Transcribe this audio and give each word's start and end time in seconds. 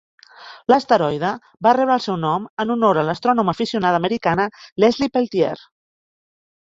L'asteroide 0.71 1.33
va 1.67 1.73
rebre 1.77 1.97
el 1.97 2.01
seu 2.07 2.17
nom 2.23 2.47
en 2.63 2.75
honor 2.77 3.01
a 3.01 3.05
l'astrònoma 3.09 3.55
aficionada 3.57 4.01
americana 4.03 4.49
Leslie 4.85 5.13
Peltier. 5.19 5.55